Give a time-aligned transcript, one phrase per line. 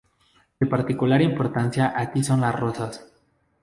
[0.59, 3.05] De particular importancia aquí son las rosas.